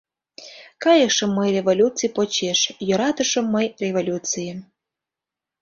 Кайышым 0.83 1.29
мый 1.37 1.49
Революций 1.57 2.09
почеш, 2.15 2.59
йӧратышым 2.87 3.45
мый 3.53 3.65
Революцийым... 3.83 4.59